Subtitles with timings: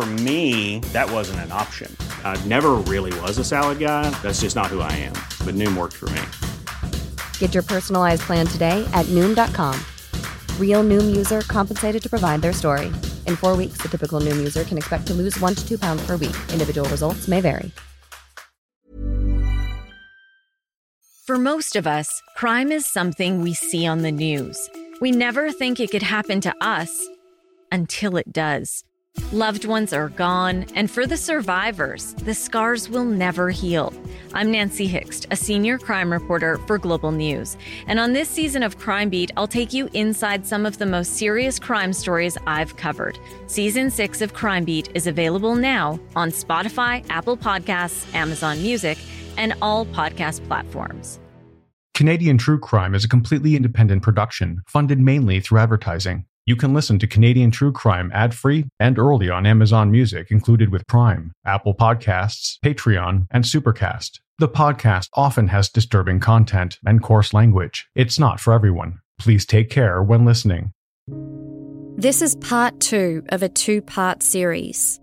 [0.00, 1.94] For me, that wasn't an option.
[2.24, 4.08] I never really was a salad guy.
[4.22, 5.12] That's just not who I am.
[5.44, 6.22] But Noom worked for me.
[7.38, 9.78] Get your personalized plan today at Noom.com.
[10.58, 12.86] Real Noom user compensated to provide their story.
[13.26, 16.02] In four weeks, the typical Noom user can expect to lose one to two pounds
[16.06, 16.36] per week.
[16.50, 17.70] Individual results may vary.
[21.26, 24.70] For most of us, crime is something we see on the news.
[25.02, 27.06] We never think it could happen to us
[27.70, 28.82] until it does.
[29.32, 33.94] Loved ones are gone, and for the survivors, the scars will never heal.
[34.34, 37.56] I'm Nancy Hixt, a senior crime reporter for Global News.
[37.86, 41.14] And on this season of Crime Beat, I'll take you inside some of the most
[41.14, 43.20] serious crime stories I've covered.
[43.46, 48.98] Season six of Crime Beat is available now on Spotify, Apple Podcasts, Amazon Music,
[49.36, 51.20] and all podcast platforms.
[51.94, 56.24] Canadian True Crime is a completely independent production, funded mainly through advertising.
[56.46, 60.70] You can listen to Canadian True Crime ad free and early on Amazon Music, included
[60.70, 64.20] with Prime, Apple Podcasts, Patreon, and Supercast.
[64.38, 67.88] The podcast often has disturbing content and coarse language.
[67.94, 69.00] It's not for everyone.
[69.18, 70.72] Please take care when listening.
[71.96, 74.98] This is part two of a two part series.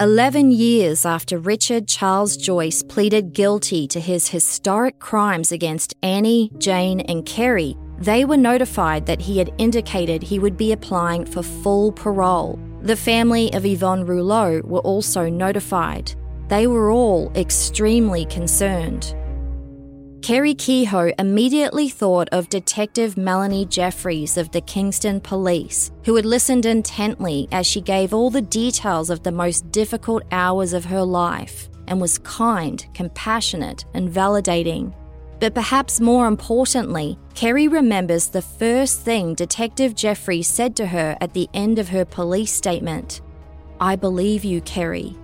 [0.00, 6.98] 11 years after Richard Charles Joyce pleaded guilty to his historic crimes against Annie, Jane,
[7.02, 11.92] and Kerri, they were notified that he had indicated he would be applying for full
[11.92, 12.58] parole.
[12.82, 16.12] The family of Yvonne Rouleau were also notified.
[16.48, 19.14] They were all extremely concerned.
[20.24, 26.64] Kerri Kehoe immediately thought of Detective Melanie Jefferies of the Kingston Police, who had listened
[26.64, 31.68] intently as she gave all the details of the most difficult hours of her life
[31.88, 34.94] and was kind, compassionate, and validating.
[35.40, 41.34] But perhaps more importantly, Kerri remembers the first thing Detective Jefferies said to her at
[41.34, 43.20] the end of her police statement
[43.78, 45.18] I believe you, Kerri.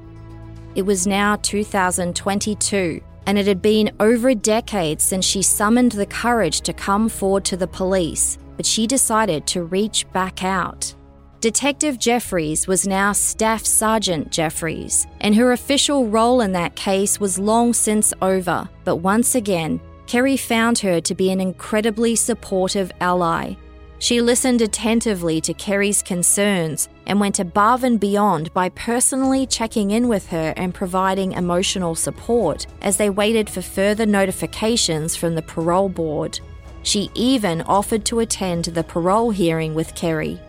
[0.75, 6.07] It was now 2022, and it had been over a decade since she summoned the
[6.07, 10.95] courage to come forward to the police, but she decided to reach back out.
[11.41, 17.39] Detective Jefferies was now Staff Sergeant Jefferies, and her official role in that case was
[17.39, 23.55] long since over, but once again, Kerri found her to be an incredibly supportive ally
[24.01, 30.09] she listened attentively to Kerri's concerns and went above and beyond by personally checking in
[30.09, 35.91] with her and providing emotional support as they waited for further notifications from the parole
[35.91, 36.41] board.
[36.83, 40.41] She even offered to attend the parole hearing with Kerri.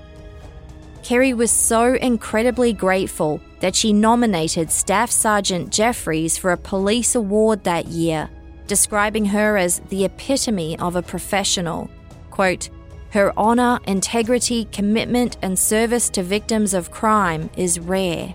[1.03, 7.65] Kerri was so incredibly grateful that she nominated Staff Sergeant Jefferies for a police award
[7.65, 8.29] that year,
[8.67, 11.89] describing her as the epitome of a professional.
[12.29, 12.69] Quote,
[13.11, 18.33] her honour, integrity, commitment, and service to victims of crime is rare.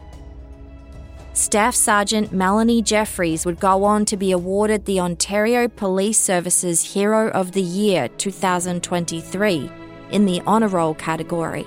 [1.33, 7.29] Staff Sergeant Melanie Jefferies would go on to be awarded the Ontario Police Service's Hero
[7.31, 9.71] of the Year 2023
[10.11, 11.67] in the Honour Roll category.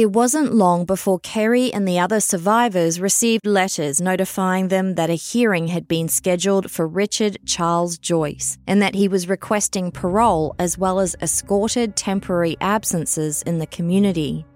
[0.00, 5.14] It wasn't long before Kerri and the other survivors received letters notifying them that a
[5.14, 10.78] hearing had been scheduled for Richard Charles Joyce and that he was requesting parole as
[10.78, 14.46] well as escorted temporary absences in the community.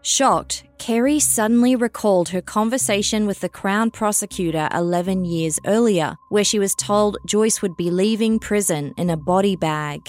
[0.00, 6.58] Shocked, Kerri suddenly recalled her conversation with the Crown prosecutor 11 years earlier, where she
[6.58, 10.08] was told Joyce would be leaving prison in a body bag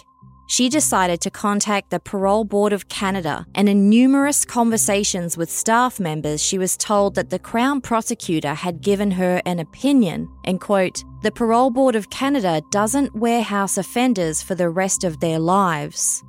[0.49, 5.99] she decided to contact the Parole Board of Canada, and in numerous conversations with staff
[5.99, 11.03] members, she was told that the Crown prosecutor had given her an opinion, and quote,
[11.21, 16.23] the Parole Board of Canada doesn't warehouse offenders for the rest of their lives.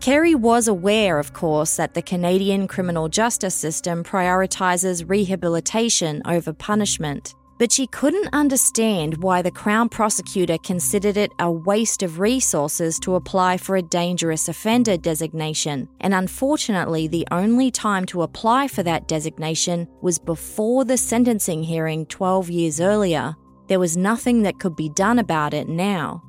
[0.00, 7.34] Kerri was aware, of course, that the Canadian criminal justice system prioritises rehabilitation over punishment.
[7.60, 13.16] But she couldn't understand why the Crown prosecutor considered it a waste of resources to
[13.16, 15.86] apply for a dangerous offender designation.
[16.00, 22.06] And unfortunately, the only time to apply for that designation was before the sentencing hearing
[22.06, 23.36] 12 years earlier.
[23.68, 26.22] There was nothing that could be done about it now.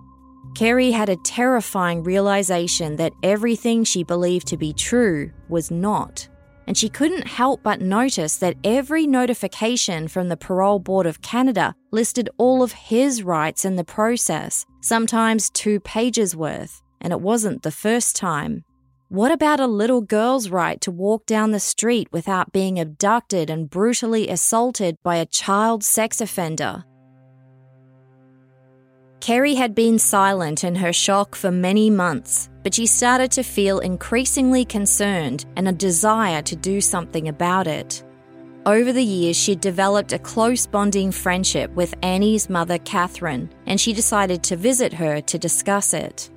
[0.53, 6.27] Kerri had a terrifying realization that everything she believed to be true was not
[6.71, 11.75] and she couldn't help but notice that every notification from the Parole Board of Canada
[11.91, 17.63] listed all of his rights in the process, sometimes two pages worth, and it wasn't
[17.63, 18.63] the first time.
[19.09, 23.69] What about a little girl's right to walk down the street without being abducted and
[23.69, 26.85] brutally assaulted by a child sex offender?
[29.21, 33.77] Kerri had been silent in her shock for many months, but she started to feel
[33.77, 38.03] increasingly concerned and a desire to do something about it.
[38.65, 43.93] Over the years, she'd developed a close bonding friendship with Annie's mother, Catherine, and she
[43.93, 46.31] decided to visit her to discuss it.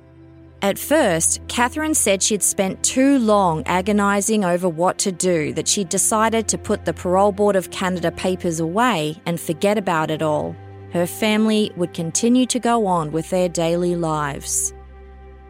[0.61, 5.89] At first, Catherine said she'd spent too long agonising over what to do that she'd
[5.89, 10.55] decided to put the Parole Board of Canada papers away and forget about it all
[10.95, 14.73] her family would continue to go on with their daily lives.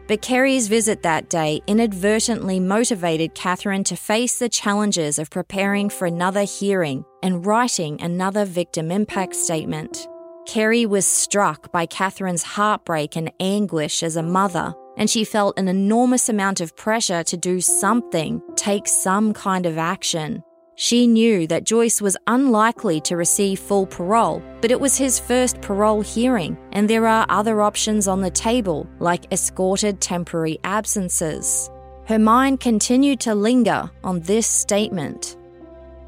[0.08, 6.06] But Kerri's visit that day inadvertently motivated Catherine to face the challenges of preparing for
[6.06, 10.08] another hearing and writing another victim impact statement.
[10.48, 15.68] Kerri was struck by Catherine's heartbreak and anguish as a mother, and she felt an
[15.68, 20.42] enormous amount of pressure to do something, take some kind of action.
[20.78, 25.62] She knew that Joyce was unlikely to receive full parole, but it was his first
[25.62, 31.70] parole hearing, and there are other options on the table, like escorted temporary absences.
[32.04, 35.38] Her mind continued to linger on this statement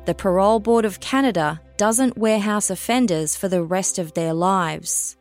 [0.04, 5.16] The Parole Board of Canada doesn't warehouse offenders for the rest of their lives.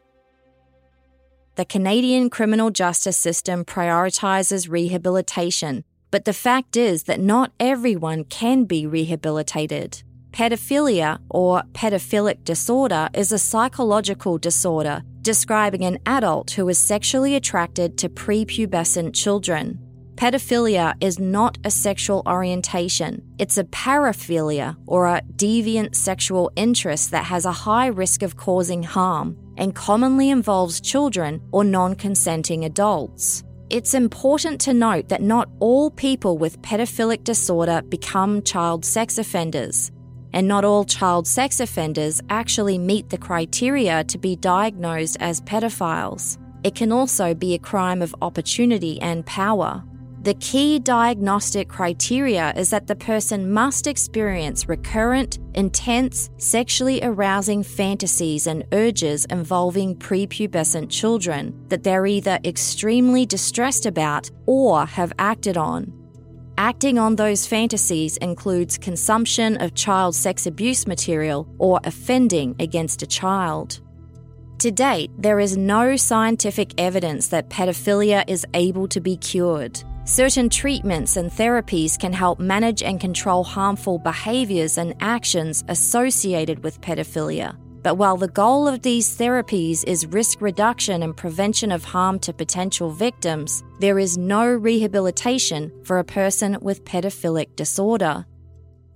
[1.56, 5.86] The Canadian criminal justice system prioritises rehabilitation
[6.18, 10.02] but the fact is that not everyone can be rehabilitated.
[10.32, 18.00] Pedophilia or pedophilic disorder is a psychological disorder describing an adult who is sexually attracted
[18.00, 19.78] to prepubescent children.
[20.16, 27.26] Pedophilia is not a sexual orientation, it's a paraphilia or a deviant sexual interest that
[27.26, 33.44] has a high risk of causing harm and commonly involves children or non consenting adults.
[33.70, 39.92] It's important to note that not all people with pedophilic disorder become child sex offenders,
[40.32, 46.38] and not all child sex offenders actually meet the criteria to be diagnosed as pedophiles.
[46.64, 49.84] It can also be a crime of opportunity and power.
[50.28, 58.46] The key diagnostic criteria is that the person must experience recurrent, intense, sexually arousing fantasies
[58.46, 65.94] and urges involving prepubescent children that they're either extremely distressed about or have acted on.
[66.58, 73.08] Acting on those fantasies includes consumption of child sex abuse material or offending against a
[73.08, 73.80] child.
[74.60, 79.82] To date, there is no scientific evidence that pedophilia is able to be cured.
[80.08, 86.80] Certain treatments and therapies can help manage and control harmful behaviours and actions associated with
[86.80, 87.58] pedophilia.
[87.84, 92.32] But while the goal of these therapies is risk reduction and prevention of harm to
[92.32, 98.26] potential victims, there is no rehabilitation for a person with pedophilic disorder.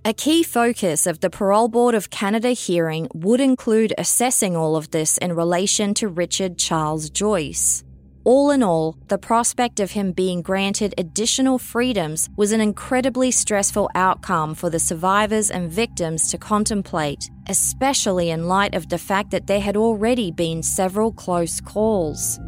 [0.06, 4.92] A key focus of the Parole Board of Canada hearing would include assessing all of
[4.92, 7.84] this in relation to Richard Charles Joyce.
[8.24, 13.90] All in all, the prospect of him being granted additional freedoms was an incredibly stressful
[13.96, 19.48] outcome for the survivors and victims to contemplate, especially in light of the fact that
[19.48, 22.40] there had already been several close calls.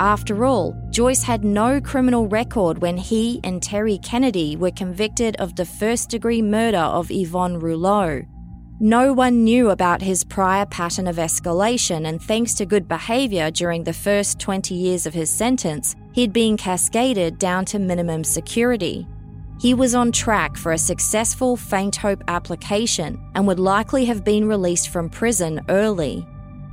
[0.00, 5.56] After all, Joyce had no criminal record when he and Terry Kennedy were convicted of
[5.56, 8.22] the first degree murder of Yvonne Rouleau,
[8.80, 13.84] no one knew about his prior pattern of escalation, and thanks to good behaviour during
[13.84, 19.06] the first 20 years of his sentence, he'd been cascaded down to minimum security.
[19.60, 24.48] He was on track for a successful faint hope application and would likely have been
[24.48, 26.26] released from prison early.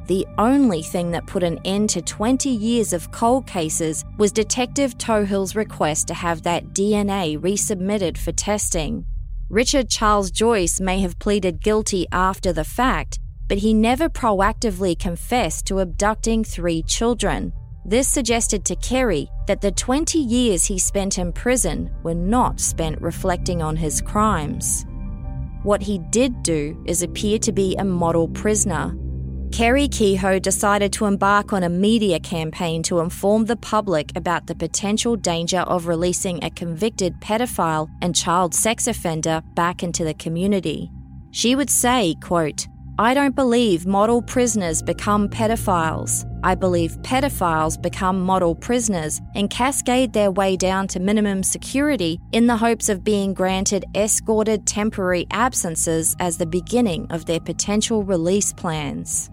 [0.05, 4.97] The only thing that put an end to 20 years of cold cases was Detective
[4.97, 9.05] Tohill's request to have that DNA resubmitted for testing.
[9.49, 15.65] Richard Charles Joyce may have pleaded guilty after the fact, but he never proactively confessed
[15.67, 17.53] to abducting three children.
[17.85, 23.01] This suggested to Kerri that the 20 years he spent in prison were not spent
[23.01, 24.85] reflecting on his crimes.
[25.63, 28.97] What he did do is appear to be a model prisoner.
[29.49, 34.53] Kerri Kehoe decided to embark on a media campaign to inform the public about the
[34.53, 40.91] potential danger of releasing a convicted pedophile and child sex offender back into the community.
[41.31, 42.67] She would say, quote,
[42.99, 46.25] I don't believe model prisoners become pedophiles.
[46.43, 52.47] I believe pedophiles become model prisoners and cascade their way down to minimum security in
[52.47, 58.51] the hopes of being granted escorted temporary absences as the beginning of their potential release
[58.51, 59.29] plans.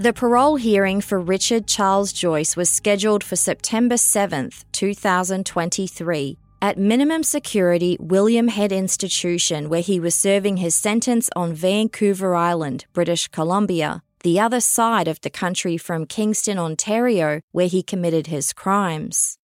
[0.00, 7.24] The parole hearing for Richard Charles Joyce was scheduled for September 7th, 2023, at minimum
[7.24, 14.04] security William Head Institution, where he was serving his sentence on Vancouver Island, British Columbia,
[14.22, 19.37] the other side of the country from Kingston, Ontario, where he committed his crimes.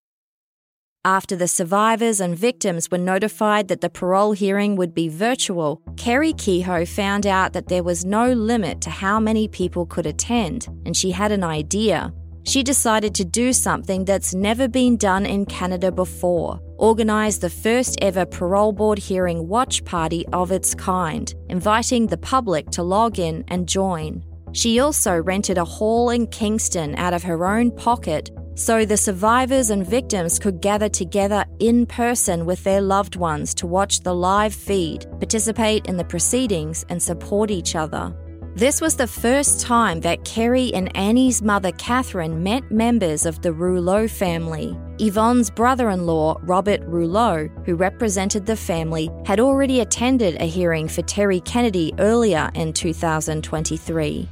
[1.06, 6.32] After the survivors and victims were notified that the parole hearing would be virtual, Kerri
[6.32, 10.96] Kehoe found out that there was no limit to how many people could attend, and
[10.96, 12.11] she had an idea.
[12.46, 17.99] She decided to do something that's never been done in Canada before organised the first
[18.02, 23.44] ever parole board hearing watch party of its kind, inviting the public to log in
[23.49, 24.25] and join.
[24.52, 29.70] She also rented a hall in Kingston out of her own pocket so the survivors
[29.70, 34.54] and victims could gather together in person with their loved ones to watch the live
[34.54, 38.14] feed, participate in the proceedings, and support each other.
[38.56, 43.52] This was the first time that Kerri and Annie's mother Catherine met members of the
[43.52, 44.78] Rouleau family.
[45.00, 50.87] Yvonne's brother in law, Robert Rouleau, who represented the family, had already attended a hearing
[50.87, 54.28] for Terry Kennedy earlier in 2023.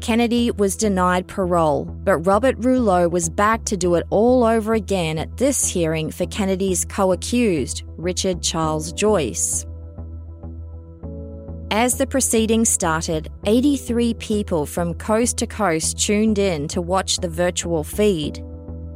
[0.00, 5.18] Kennedy was denied parole, but Robert Rouleau was back to do it all over again
[5.18, 9.66] at this hearing for Kennedy's co accused, Richard Charles Joyce.
[11.70, 17.28] As the proceedings started, 83 people from coast to coast tuned in to watch the
[17.28, 18.44] virtual feed.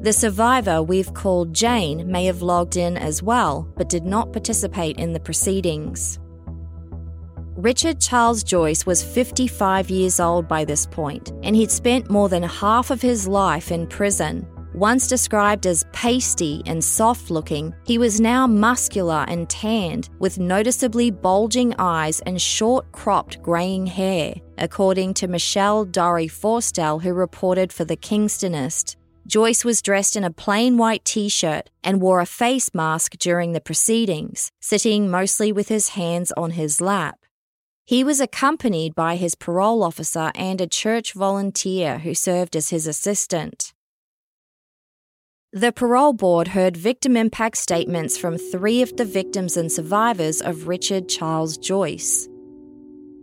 [0.00, 4.98] The survivor we've called Jane may have logged in as well, but did not participate
[4.98, 6.18] in the proceedings.
[7.56, 12.42] Richard Charles Joyce was 55 years old by this point, and he'd spent more than
[12.42, 14.44] half of his life in prison.
[14.74, 21.12] Once described as pasty and soft looking, he was now muscular and tanned, with noticeably
[21.12, 27.84] bulging eyes and short cropped greying hair, according to Michelle Dory Forstell, who reported for
[27.84, 28.96] The Kingstonist.
[29.28, 33.52] Joyce was dressed in a plain white t shirt and wore a face mask during
[33.52, 37.23] the proceedings, sitting mostly with his hands on his lap.
[37.86, 42.86] He was accompanied by his parole officer and a church volunteer who served as his
[42.86, 43.74] assistant.
[45.52, 50.66] The parole board heard victim impact statements from three of the victims and survivors of
[50.66, 52.26] Richard Charles Joyce.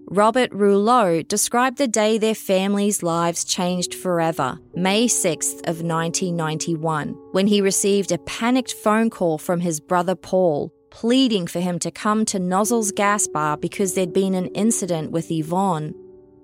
[0.06, 7.48] Robert Rouleau described the day their families' lives changed forever, May 6th of 1991, when
[7.48, 12.26] he received a panicked phone call from his brother Paul, pleading for him to come
[12.26, 15.96] to Nozzle's gas bar because there'd been an incident with Yvonne.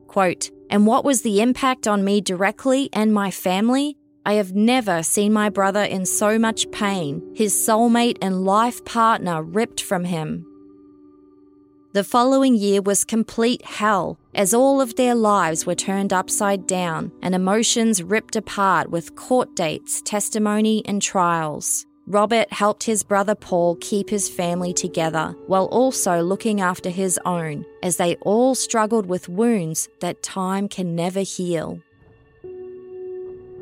[0.07, 3.97] Quote, and what was the impact on me directly and my family?
[4.25, 9.43] I have never seen my brother in so much pain, his soulmate and life partner
[9.43, 10.45] ripped from him.
[11.93, 17.11] The following year was complete hell, as all of their lives were turned upside down
[17.23, 21.85] and emotions ripped apart with court dates, testimony, and trials.
[22.09, 27.65] Robert helped his brother Paul keep his family together while also looking after his own,
[27.83, 31.81] as they all struggled with wounds that time can never heal.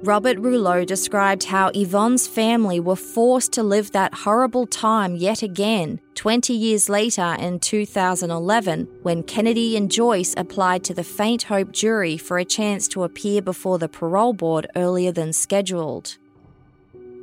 [0.04, 6.00] Robert Rouleau described how Yvonne's family were forced to live that horrible time yet again,
[6.14, 12.18] 20 years later in 2011, when Kennedy and Joyce applied to the Faint Hope jury
[12.18, 16.18] for a chance to appear before the parole board earlier than scheduled.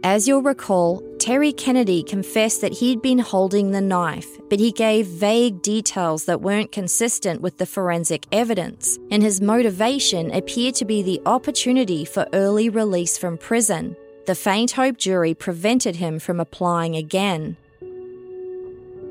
[0.05, 5.07] As you'll recall, Terry Kennedy confessed that he'd been holding the knife, but he gave
[5.07, 11.03] vague details that weren't consistent with the forensic evidence, and his motivation appeared to be
[11.03, 13.97] the opportunity for early release from prison.
[14.27, 17.57] The Faint Hope jury prevented him from applying again.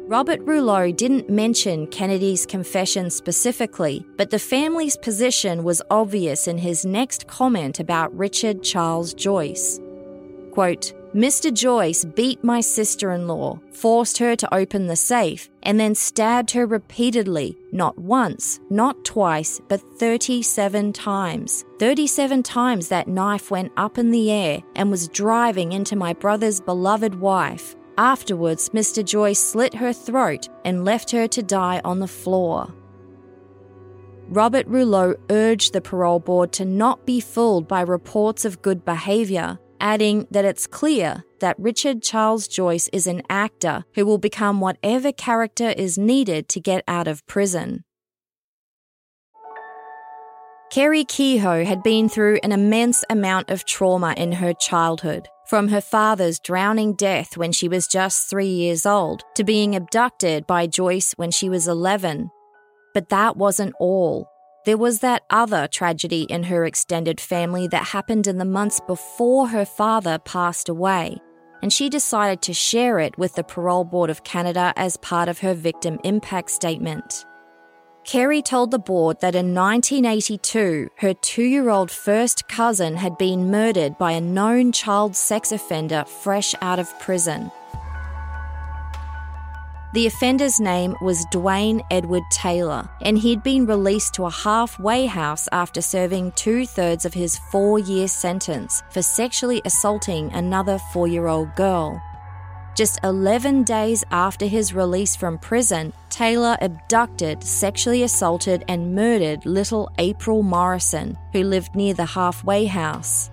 [0.08, 6.84] Robert Rouleau didn't mention Kennedy's confession specifically, but the family's position was obvious in his
[6.86, 9.80] next comment about Richard Charles Joyce.
[10.52, 11.54] Quote, Mr.
[11.54, 16.52] Joyce beat my sister in law, forced her to open the safe, and then stabbed
[16.52, 21.66] her repeatedly, not once, not twice, but 37 times.
[21.80, 26.62] 37 times that knife went up in the air and was driving into my brother's
[26.62, 27.76] beloved wife.
[27.98, 29.04] Afterwards, Mr.
[29.04, 32.74] Joyce slit her throat and left her to die on the floor.
[34.30, 39.60] Robert Rouleau urged the parole board to not be fooled by reports of good behaviour,
[39.82, 45.12] adding that it's clear that Richard Charles Joyce is an actor who will become whatever
[45.12, 47.84] character is needed to get out of prison.
[50.72, 55.82] Kerri Kehoe had been through an immense amount of trauma in her childhood, from her
[55.82, 61.12] father's drowning death when she was just three years old to being abducted by Joyce
[61.18, 62.30] when she was 11.
[62.94, 64.31] But that wasn't all.
[64.64, 69.48] There was that other tragedy in her extended family that happened in the months before
[69.48, 71.20] her father passed away,
[71.64, 75.40] and she decided to share it with the Parole Board of Canada as part of
[75.40, 77.26] her victim impact statement.
[78.06, 83.50] Kerri told the board that in 1982, her two year old first cousin had been
[83.50, 87.52] murdered by a known child sex offender fresh out of prison.
[89.94, 95.50] The offender's name was Dwayne Edward Taylor, and he'd been released to a halfway house
[95.52, 101.28] after serving two thirds of his four year sentence for sexually assaulting another four year
[101.28, 102.02] old girl.
[102.74, 109.92] Just 11 days after his release from prison, Taylor abducted, sexually assaulted, and murdered little
[109.98, 113.30] April Morrison, who lived near the halfway house.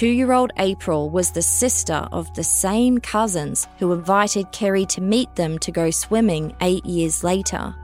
[0.00, 5.02] Two year old April was the sister of the same cousins who invited Kerri to
[5.02, 7.74] meet them to go swimming eight years later.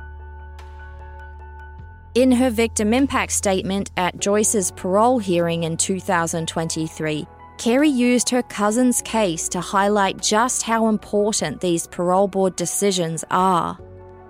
[2.15, 7.27] In her victim impact statement at Joyce's parole hearing in 2023,
[7.59, 13.79] Kerri used her cousin's case to highlight just how important these parole board decisions are.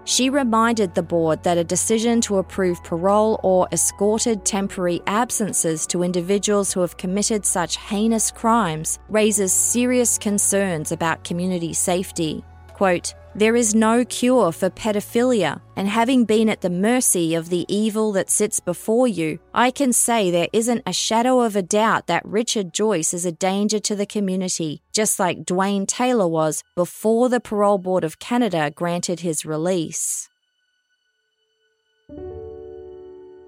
[0.09, 6.05] She reminded the board that a decision to approve parole or escorted temporary absences to
[6.05, 12.45] individuals who have committed such heinous crimes raises serious concerns about community safety.
[12.73, 17.67] Quote, there is no cure for pedophilia, and having been at the mercy of the
[17.69, 22.07] evil that sits before you, I can say there isn't a shadow of a doubt
[22.07, 27.29] that Richard Joyce is a danger to the community, just like Dwayne Taylor was before
[27.29, 30.31] the Parole Board of Canada granted his release.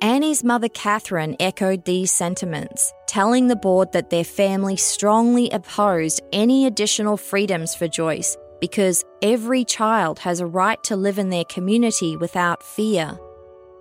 [0.03, 6.67] Annie's mother, Catherine, echoed these sentiments, telling the board that their family strongly opposed any
[6.67, 12.17] additional freedoms for Joyce because every child has a right to live in their community
[12.17, 13.19] without fear.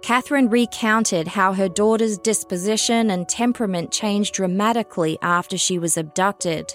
[0.02, 6.74] Catherine recounted how her daughter's disposition and temperament changed dramatically after she was abducted.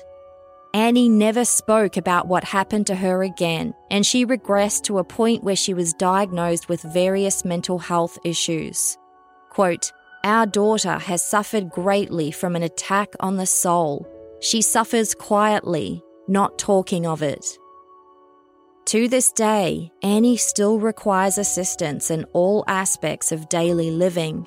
[0.75, 5.45] Annie never spoke about what happened to her again, and she regressed to a point
[5.45, 8.97] where she was diagnosed with various mental health issues.
[9.51, 9.93] Quote,
[10.25, 14.07] Our daughter has suffered greatly from an attack on the soul.
[14.41, 17.59] She suffers quietly, not talking of it.
[18.87, 24.47] To this day, Annie still requires assistance in all aspects of daily living.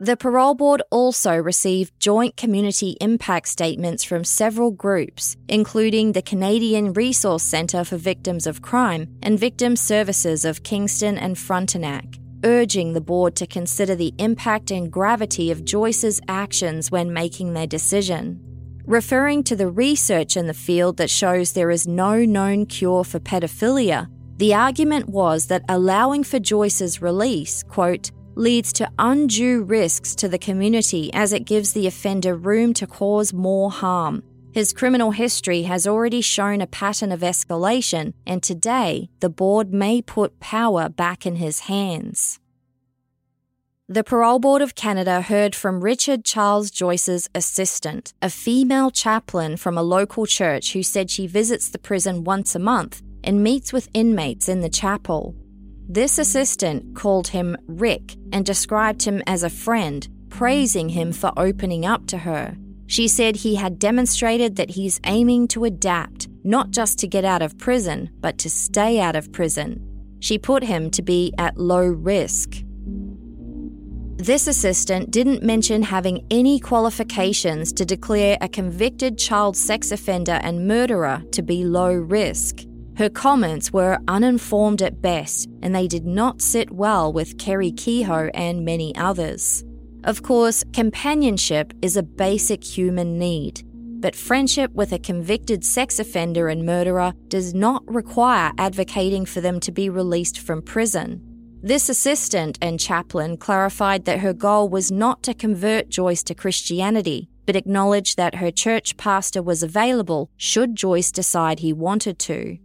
[0.00, 6.92] The Parole Board also received joint community impact statements from several groups, including the Canadian
[6.92, 12.04] Resource Centre for Victims of Crime and Victim Services of Kingston and Frontenac,
[12.44, 17.66] urging the board to consider the impact and gravity of Joyce's actions when making their
[17.66, 18.40] decision
[18.86, 23.20] referring to the research in the field that shows there is no known cure for
[23.20, 24.08] pedophilia.
[24.36, 30.38] The argument was that allowing for Joyce's release, quote, leads to undue risks to the
[30.38, 34.22] community as it gives the offender room to cause more harm.
[34.52, 40.00] His criminal history has already shown a pattern of escalation, and today the board may
[40.02, 42.38] put power back in his hands.
[43.86, 49.76] The Parole Board of Canada heard from Richard Charles Joyce's assistant, a female chaplain from
[49.76, 53.90] a local church who said she visits the prison once a month and meets with
[53.92, 55.34] inmates in the chapel.
[55.86, 61.84] This assistant called him Rick and described him as a friend, praising him for opening
[61.84, 62.56] up to her.
[62.86, 67.42] She said he had demonstrated that he's aiming to adapt, not just to get out
[67.42, 69.86] of prison, but to stay out of prison.
[70.20, 72.63] She put him to be at low risk.
[74.16, 80.68] This assistant didn't mention having any qualifications to declare a convicted child sex offender and
[80.68, 82.60] murderer to be low risk.
[82.96, 88.30] Her comments were uninformed at best, and they did not sit well with Kerri Kehoe
[88.34, 89.64] and many others.
[90.04, 93.62] Of course, companionship is a basic human need,
[94.00, 99.58] but friendship with a convicted sex offender and murderer does not require advocating for them
[99.58, 101.33] to be released from prison.
[101.64, 107.30] This assistant and chaplain clarified that her goal was not to convert Joyce to Christianity,
[107.46, 112.58] but acknowledged that her church pastor was available should Joyce decide he wanted to.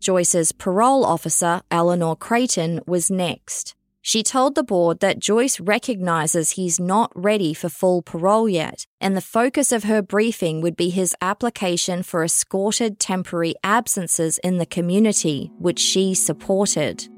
[0.00, 3.74] Joyce's parole officer, Eleanor Creighton, was next.
[4.06, 9.16] She told the board that Joyce recognizes he's not ready for full parole yet, and
[9.16, 14.66] the focus of her briefing would be his application for escorted temporary absences in the
[14.66, 17.08] community, which she supported.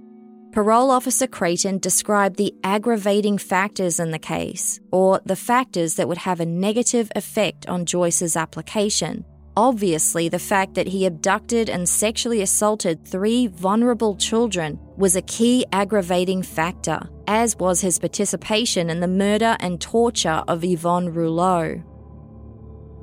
[0.53, 6.19] Parole Officer Creighton described the aggravating factors in the case, or the factors that would
[6.19, 9.25] have a negative effect on Joyce's application,
[9.59, 15.65] Obviously, the fact that he abducted and sexually assaulted three vulnerable children was a key
[15.73, 21.83] aggravating factor, as was his participation in the murder and torture of Yvonne Rouleau.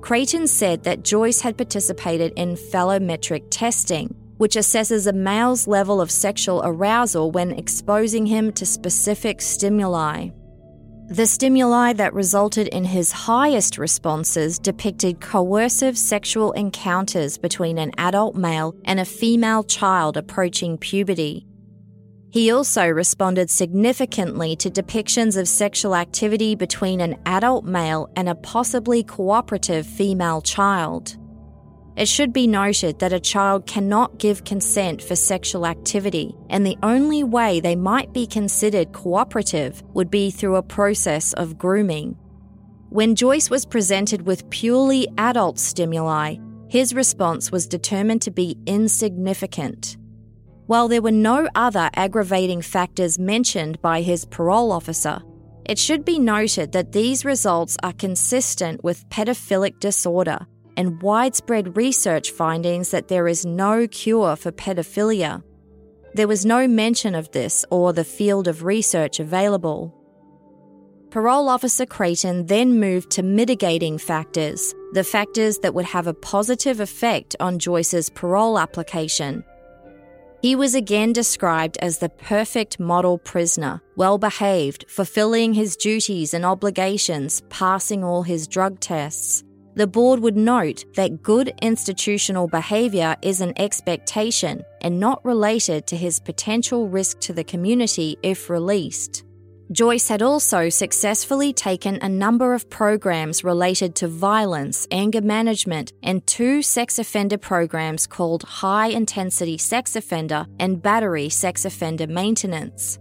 [0.02, 6.12] Creighton said that Joyce had participated in phallometric testing, which assesses a male's level of
[6.12, 10.30] sexual arousal when exposing him to specific stimuli.
[11.14, 18.36] The stimuli that resulted in his highest responses depicted coercive sexual encounters between an adult
[18.36, 21.46] male and a female child approaching puberty.
[22.32, 28.34] He also responded significantly to depictions of sexual activity between an adult male and a
[28.34, 31.16] possibly cooperative female child.
[31.96, 36.78] It should be noted that a child cannot give consent for sexual activity, and the
[36.82, 42.18] only way they might be considered cooperative would be through a process of grooming.
[42.90, 49.98] When Joyce was presented with purely adult stimuli, his response was determined to be insignificant.
[50.66, 55.22] While there were no other aggravating factors mentioned by his parole officer,
[55.66, 62.32] it should be noted that these results are consistent with pedophilic disorder and widespread research
[62.32, 65.44] findings that there is no cure for pedophilia.
[66.14, 69.94] There was no mention of this or the field of research available.
[71.10, 76.80] Parole Officer Creighton then moved to mitigating factors, the factors that would have a positive
[76.80, 79.44] effect on Joyce's parole application.
[80.42, 86.46] He was again described as the perfect model prisoner, well behaved, fulfilling his duties and
[86.46, 89.44] obligations, passing all his drug tests.
[89.76, 95.98] The board would note that good institutional behaviour is an expectation and not related to
[95.98, 99.24] his potential risk to the community if released.
[99.72, 106.26] Joyce had also successfully taken a number of programs related to violence, anger management, and
[106.28, 113.00] two sex offender programs called High Intensity Sex Offender and Battery Sex Offender Maintenance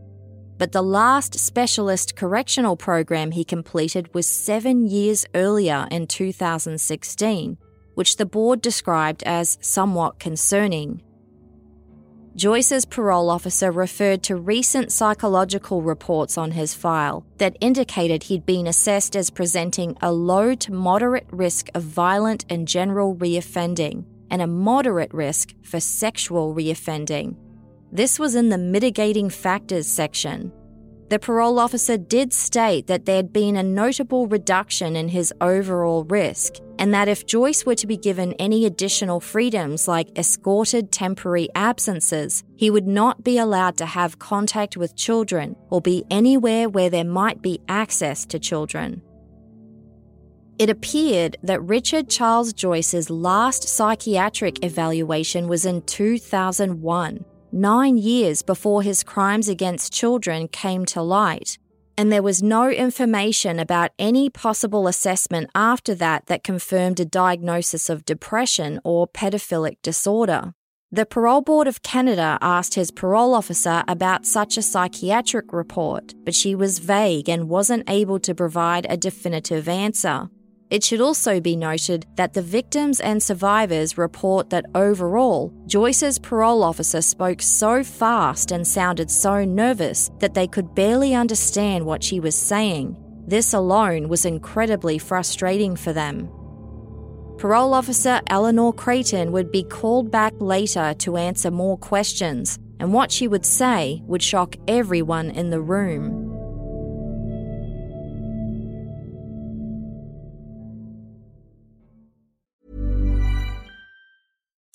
[0.62, 7.59] but the last specialist correctional program he completed was seven years earlier in 2016,
[7.96, 11.03] which the board described as somewhat concerning.
[12.37, 18.68] Joyce's parole officer referred to recent psychological reports on his file that indicated he'd been
[18.68, 24.46] assessed as presenting a low to moderate risk of violent and general reoffending and a
[24.46, 27.35] moderate risk for sexual reoffending.
[27.94, 30.50] This was in the mitigating factors section.
[31.11, 36.05] The parole officer did state that there had been a notable reduction in his overall
[36.05, 41.50] risk, and that if Joyce were to be given any additional freedoms like escorted temporary
[41.55, 46.88] absences, he would not be allowed to have contact with children or be anywhere where
[46.88, 49.02] there might be access to children.
[50.59, 58.83] It appeared that Richard Charles Joyce's last psychiatric evaluation was in 2001 nine years before
[58.83, 61.59] his crimes against children came to light,
[61.97, 67.88] and there was no information about any possible assessment after that that confirmed a diagnosis
[67.91, 70.55] of depression or pedophilic disorder.
[70.95, 76.35] The Parole Board of Canada asked his parole officer about such a psychiatric report, but
[76.35, 80.29] she was vague and wasn't able to provide a definitive answer.
[80.72, 86.64] It should also be noted that the victims and survivors report that overall, Joyce's parole
[86.64, 92.20] officer spoke so fast and sounded so nervous that they could barely understand what she
[92.20, 92.96] was saying.
[93.26, 96.30] This alone was incredibly frustrating for them.
[97.37, 103.12] Parole officer Eleanor Creighton would be called back later to answer more questions, and what
[103.12, 106.32] she would say would shock everyone in the room.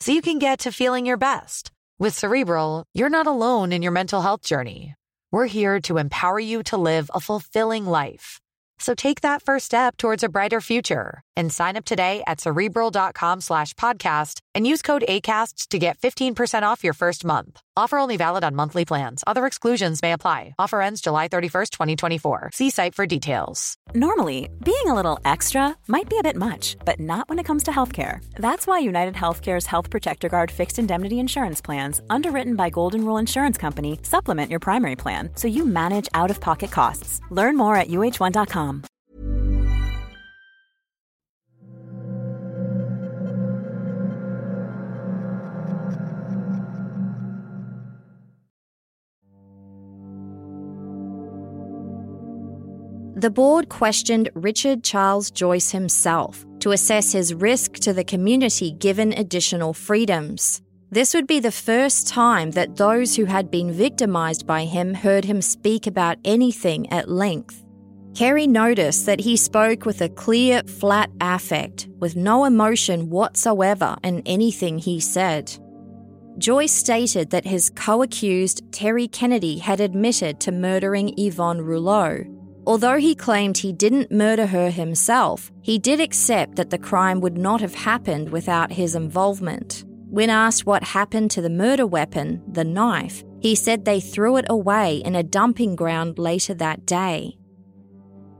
[0.00, 1.70] so you can get to feeling your best.
[1.98, 4.94] With Cerebral, you're not alone in your mental health journey.
[5.32, 8.40] We're here to empower you to live a fulfilling life.
[8.78, 13.40] So take that first step towards a brighter future and sign up today at cerebral.com
[13.40, 17.60] slash podcast and use code ACasts to get 15% off your first month.
[17.78, 19.22] Offer only valid on monthly plans.
[19.24, 20.56] Other exclusions may apply.
[20.58, 22.50] Offer ends July 31st, 2024.
[22.52, 23.76] See site for details.
[23.94, 27.62] Normally, being a little extra might be a bit much, but not when it comes
[27.64, 28.20] to healthcare.
[28.34, 33.16] That's why United Healthcare's Health Protector Guard fixed indemnity insurance plans, underwritten by Golden Rule
[33.18, 37.20] Insurance Company, supplement your primary plan so you manage out of pocket costs.
[37.30, 38.82] Learn more at uh1.com.
[53.18, 59.12] The board questioned Richard Charles Joyce himself to assess his risk to the community given
[59.12, 60.62] additional freedoms.
[60.92, 65.24] This would be the first time that those who had been victimised by him heard
[65.24, 67.64] him speak about anything at length.
[68.12, 74.22] Kerri noticed that he spoke with a clear, flat affect, with no emotion whatsoever in
[74.26, 75.52] anything he said.
[76.38, 82.37] Joyce stated that his co accused, Terry Kennedy, had admitted to murdering Yvonne Rouleau.
[82.68, 87.38] Although he claimed he didn't murder her himself, he did accept that the crime would
[87.38, 89.86] not have happened without his involvement.
[90.10, 94.44] When asked what happened to the murder weapon, the knife, he said they threw it
[94.50, 97.38] away in a dumping ground later that day.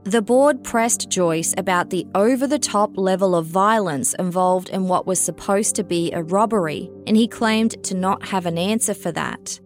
[0.03, 5.07] The board pressed Joyce about the over the top level of violence involved in what
[5.07, 9.11] was supposed to be a robbery, and he claimed to not have an answer for
[9.11, 9.59] that.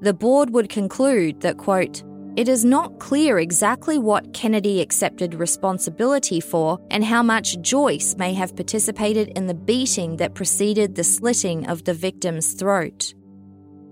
[0.00, 2.04] The board would conclude that, quote,
[2.40, 8.32] it is not clear exactly what Kennedy accepted responsibility for and how much Joyce may
[8.32, 13.12] have participated in the beating that preceded the slitting of the victim's throat.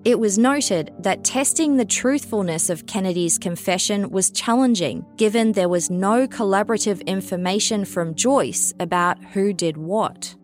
[0.07, 5.91] It was noted that testing the truthfulness of Kennedy's confession was challenging given there was
[5.91, 10.35] no collaborative information from Joyce about who did what.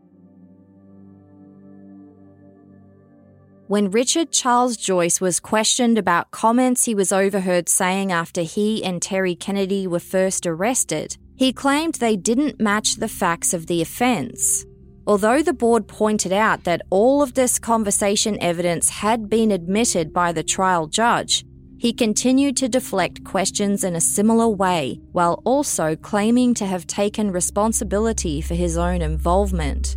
[3.66, 9.00] When Richard Charles Joyce was questioned about comments he was overheard saying after he and
[9.00, 14.66] Terry Kennedy were first arrested, he claimed they didn't match the facts of the offence.
[15.06, 20.32] Although the board pointed out that all of this conversation evidence had been admitted by
[20.32, 21.44] the trial judge,
[21.78, 27.30] he continued to deflect questions in a similar way while also claiming to have taken
[27.30, 29.96] responsibility for his own involvement.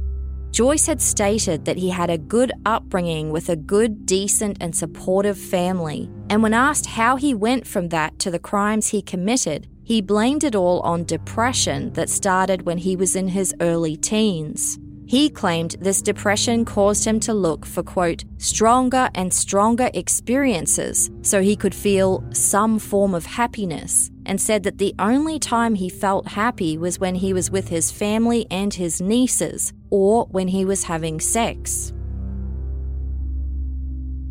[0.57, 5.37] Joyce had stated that he had a good upbringing with a good, decent, and supportive
[5.37, 10.01] family, and when asked how he went from that to the crimes he committed, he
[10.01, 14.79] blamed it all on depression that started when he was in his early teens.
[15.07, 21.41] He claimed this depression caused him to look for, quote, stronger and stronger experiences so
[21.41, 26.27] he could feel some form of happiness, and said that the only time he felt
[26.27, 30.83] happy was when he was with his family and his nieces, or when he was
[30.83, 31.93] having sex.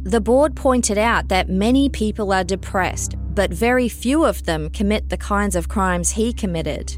[0.02, 5.08] The board pointed out that many people are depressed, but very few of them commit
[5.08, 6.94] the kinds of crimes he committed.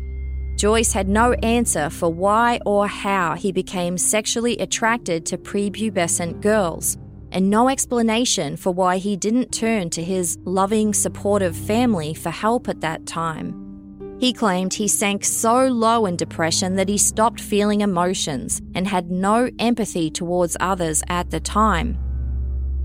[0.59, 6.97] Joyce had no answer for why or how he became sexually attracted to prepubescent girls,
[7.31, 12.68] and no explanation for why he didn't turn to his loving, supportive family for help
[12.68, 13.55] at that time.
[14.18, 19.12] He claimed he sank so low in depression that he stopped feeling emotions and had
[19.12, 21.97] no empathy towards others at the time.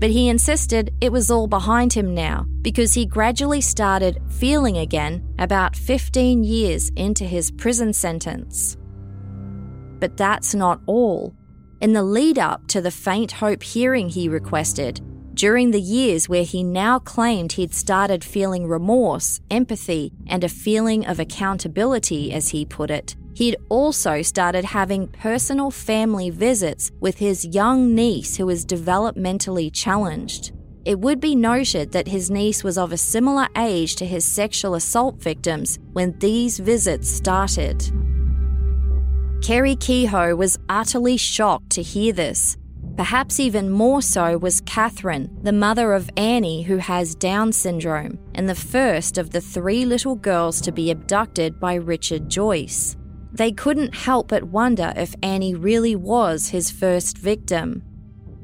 [0.04, 5.26] But he insisted it was all behind him now because he gradually started feeling again
[5.38, 8.76] about 15 years into his prison sentence.
[10.00, 11.34] But that's not all.
[11.80, 15.00] In the lead up to the faint hope hearing he requested,
[15.32, 21.06] during the years where he now claimed he'd started feeling remorse, empathy, and a feeling
[21.06, 27.44] of accountability, as he put it, he'd also started having personal family visits with his
[27.44, 30.52] young niece who was developmentally challenged.
[30.84, 34.74] It would be noted that his niece was of a similar age to his sexual
[34.74, 37.78] assault victims when these visits started.
[39.40, 42.56] Kerri Kehoe was utterly shocked to hear this
[42.96, 48.48] Perhaps even more so was Catherine, the mother of Annie, who has Down syndrome, and
[48.48, 52.96] the first of the three little girls to be abducted by Richard Joyce.
[53.34, 57.82] They couldn't help but wonder if Annie really was his first victim.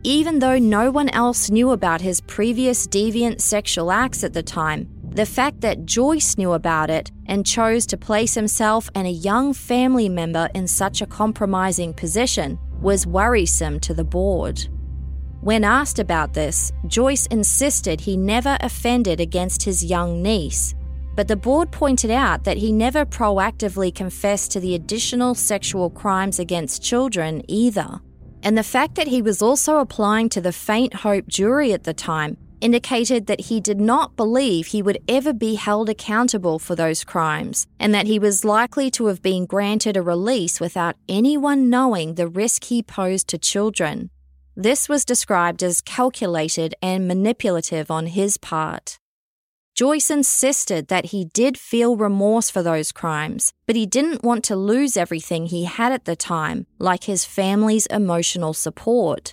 [0.03, 4.89] Even though no one else knew about his previous deviant sexual acts at the time,
[5.11, 9.53] the fact that Joyce knew about it and chose to place himself and a young
[9.53, 14.69] family member in such a compromising position was worrisome to the board.
[15.41, 20.75] When asked about this, Joyce insisted he never offended against his young niece,
[21.21, 26.39] but the board pointed out that he never proactively confessed to the additional sexual crimes
[26.39, 28.01] against children either.
[28.43, 31.93] And the fact that he was also applying to the Faint Hope jury at the
[31.93, 37.05] time indicated that he did not believe he would ever be held accountable for those
[37.05, 42.15] crimes, and that he was likely to have been granted a release without anyone knowing
[42.15, 44.09] the risk he posed to children.
[44.57, 49.00] This was described as calculated and manipulative on his part.
[49.81, 54.55] Joyce insisted that he did feel remorse for those crimes, but he didn't want to
[54.55, 59.33] lose everything he had at the time, like his family's emotional support.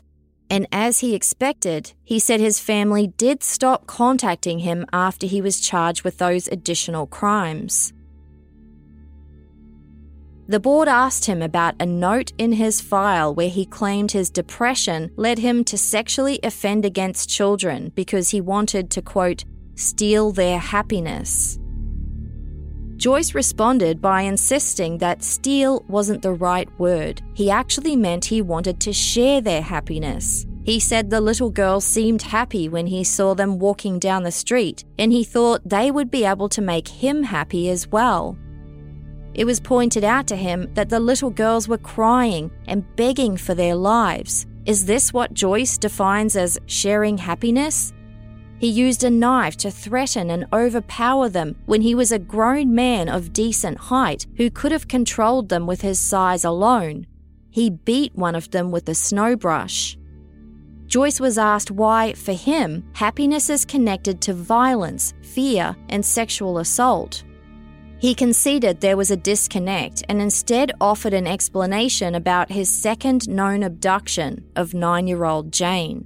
[0.49, 5.59] And as he expected, he said his family did stop contacting him after he was
[5.59, 7.91] charged with those additional crimes.
[10.47, 15.11] The board asked him about a note in his file where he claimed his depression
[15.17, 19.43] led him to sexually offend against children because he wanted to, quote,
[19.77, 21.59] steal their happiness.
[22.97, 27.21] Joyce responded by insisting that steal wasn't the right word.
[27.35, 30.47] He actually meant he wanted to share their happiness.
[30.63, 34.83] He said the little girls seemed happy when he saw them walking down the street,
[34.97, 38.35] and he thought they would be able to make him happy as well.
[39.35, 43.53] It was pointed out to him that the little girls were crying and begging for
[43.53, 44.47] their lives.
[44.65, 47.93] Is this what Joyce defines as sharing happiness?
[48.59, 53.07] He used a knife to threaten and overpower them when he was a grown man
[53.07, 57.05] of decent height who could have controlled them with his size alone.
[57.51, 59.97] He beat one of them with a snow brush.
[60.87, 67.23] Joyce was asked why, for him, happiness is connected to violence, fear, and sexual assault.
[67.99, 73.63] He conceded there was a disconnect and instead offered an explanation about his second known
[73.63, 76.05] abduction of nine year old Jane.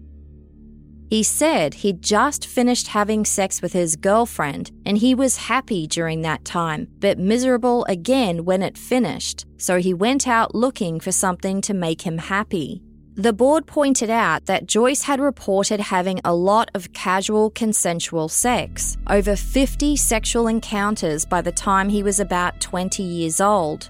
[1.12, 6.22] He said he'd just finished having sex with his girlfriend and he was happy during
[6.22, 11.60] that time, but miserable again when it finished, so he went out looking for something
[11.64, 12.82] to make him happy.
[13.16, 18.96] The board pointed out that Joyce had reported having a lot of casual consensual sex,
[19.08, 23.90] over 50 sexual encounters by the time he was about 20 years old.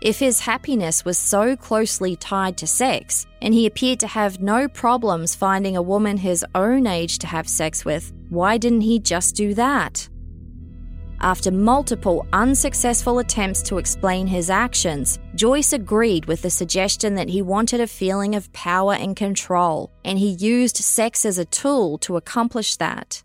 [0.00, 4.68] If his happiness was so closely tied to sex, and he appeared to have no
[4.68, 9.34] problems finding a woman his own age to have sex with, why didn't he just
[9.34, 10.08] do that?
[11.20, 17.42] After multiple unsuccessful attempts to explain his actions, Joyce agreed with the suggestion that he
[17.42, 22.16] wanted a feeling of power and control, and he used sex as a tool to
[22.16, 23.24] accomplish that.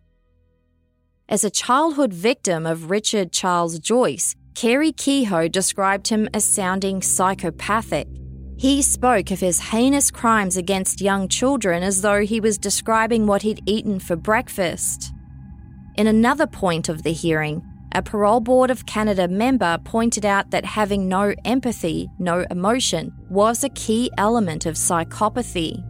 [1.29, 8.07] As a childhood victim of Richard Charles Joyce, Kerri Kehoe described him as sounding psychopathic.
[8.57, 13.41] He spoke of his heinous crimes against young children as though he was describing what
[13.41, 15.11] he'd eaten for breakfast.
[15.95, 17.61] In another point of the hearing,
[17.95, 23.63] a Parole Board of Canada member pointed out that having no empathy, no emotion, was
[23.63, 25.83] a key element of psychopathy.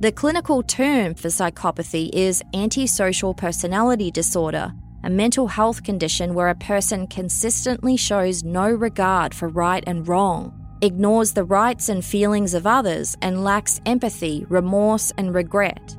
[0.00, 4.72] The clinical term for psychopathy is antisocial personality disorder,
[5.04, 10.52] a mental health condition where a person consistently shows no regard for right and wrong,
[10.80, 15.96] ignores the rights and feelings of others, and lacks empathy, remorse, and regret.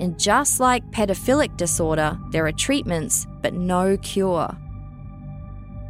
[0.00, 4.56] And just like pedophilic disorder, there are treatments, but no cure.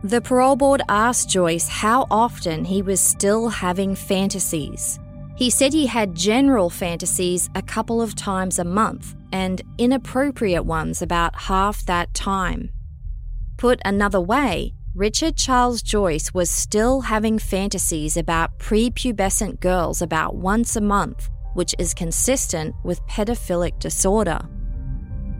[0.04, 4.98] The parole board asked Joyce how often he was still having fantasies.
[5.36, 11.02] He said he had general fantasies a couple of times a month, and inappropriate ones
[11.02, 12.70] about half that time.
[13.56, 20.74] Put another way, Richard Charles Joyce was still having fantasies about prepubescent girls about once
[20.74, 24.40] a month, which is consistent with pedophilic disorder.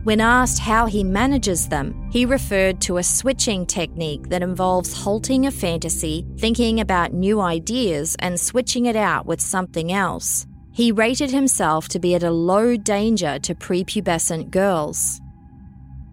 [0.04, 5.46] When asked how he manages them, he referred to a switching technique that involves halting
[5.46, 10.46] a fantasy, thinking about new ideas, and switching it out with something else.
[10.72, 15.20] He rated himself to be at a low danger to prepubescent girls.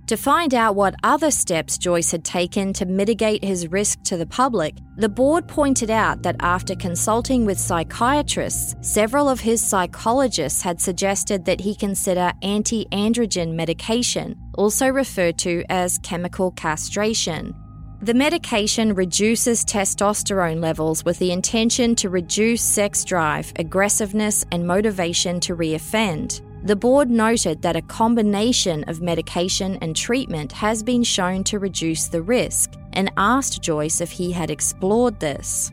[0.08, 4.28] To find out what other steps Joyce had taken to mitigate his risk to the
[4.28, 10.80] public, the board pointed out that after consulting with psychiatrists, several of his psychologists had
[10.80, 17.56] suggested that he consider anti androgen medication, also referred to as chemical castration.
[18.04, 25.40] The medication reduces testosterone levels with the intention to reduce sex drive, aggressiveness, and motivation
[25.40, 26.45] to reoffend.
[26.66, 32.08] The board noted that a combination of medication and treatment has been shown to reduce
[32.08, 35.72] the risk and asked Joyce if he had explored this.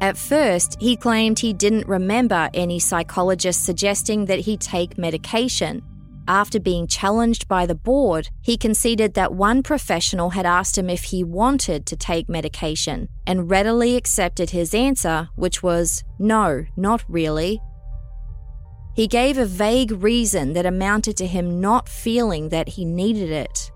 [0.00, 5.84] At first, he claimed he didn't remember any psychologist suggesting that he take medication.
[6.26, 11.04] After being challenged by the board, he conceded that one professional had asked him if
[11.04, 17.62] he wanted to take medication and readily accepted his answer, which was no, not really.
[18.98, 23.70] He gave a vague reason that amounted to him not feeling that he needed it.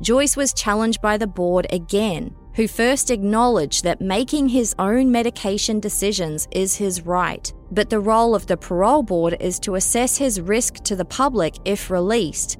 [0.00, 5.80] Joyce was challenged by the board again, who first acknowledged that making his own medication
[5.80, 10.40] decisions is his right, but the role of the parole board is to assess his
[10.40, 12.58] risk to the public if released.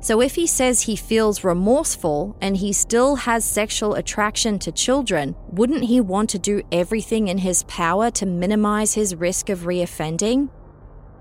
[0.00, 5.34] So if he says he feels remorseful and he still has sexual attraction to children,
[5.48, 10.50] wouldn't he want to do everything in his power to minimize his risk of reoffending?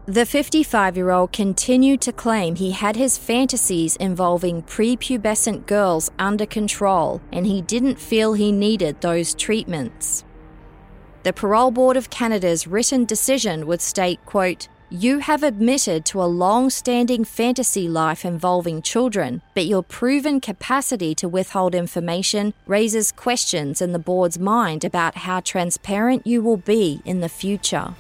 [0.09, 6.45] The 55 year old continued to claim he had his fantasies involving prepubescent girls under
[6.45, 10.23] control and he didn't feel he needed those treatments.
[11.23, 16.33] The Parole Board of Canada's written decision would state, quote, you have admitted to a
[16.43, 23.81] long standing fantasy life involving children, but your proven capacity to withhold information raises questions
[23.81, 27.93] in the board's mind about how transparent you will be in the future.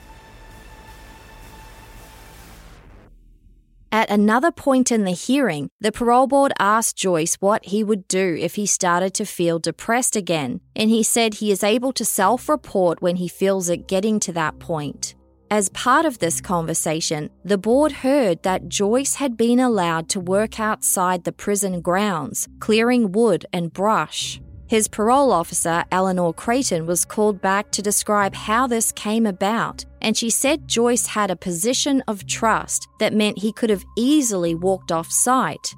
[3.91, 8.37] At another point in the hearing, the parole board asked Joyce what he would do
[8.39, 12.49] if he started to feel depressed again, and he said he is able to self
[12.49, 15.15] report when he feels it getting to that point.
[15.49, 20.59] As part of this conversation, the board heard that Joyce had been allowed to work
[20.59, 24.41] outside the prison grounds, clearing wood and brush.
[24.67, 30.15] His parole officer, Eleanor Creighton, was called back to describe how this came about, and
[30.17, 34.91] she said Joyce had a position of trust that meant he could have easily walked
[34.91, 35.73] off site.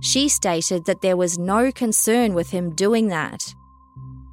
[0.00, 3.54] She stated that there was no concern with him doing that.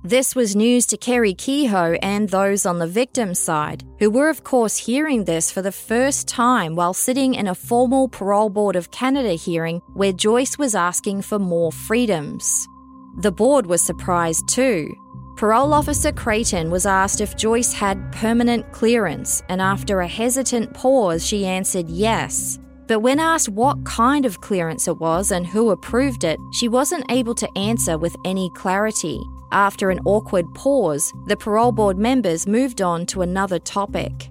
[0.03, 4.45] This was news to Kerri Kehoe and those on the victim's side, who were, of
[4.45, 8.91] course, hearing this for the first time while sitting in a formal Parole Board of
[8.91, 12.68] Canada hearing where Joyce was asking for more freedoms.
[13.17, 14.95] The board was surprised too.
[15.35, 21.25] Parole officer Creighton was asked if Joyce had permanent clearance, and after a hesitant pause,
[21.25, 22.59] she answered yes.
[22.87, 27.09] But when asked what kind of clearance it was and who approved it, she wasn't
[27.09, 29.21] able to answer with any clarity.
[29.51, 34.29] After an awkward pause, the parole board members moved on to another topic.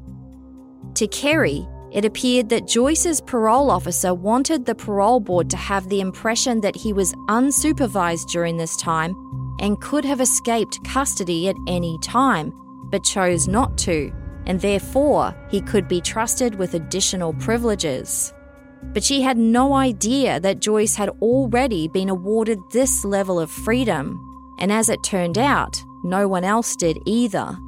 [0.94, 6.01] To Kerri, it appeared that Joyce's parole officer wanted the parole board to have the
[6.01, 9.14] impression that he was unsupervised during this time
[9.61, 12.53] and could have escaped custody at any time,
[12.91, 14.12] but chose not to,
[14.47, 18.32] and therefore he could be trusted with additional privileges.
[18.82, 24.55] But she had no idea that Joyce had already been awarded this level of freedom,
[24.59, 27.59] and as it turned out, no one else did either.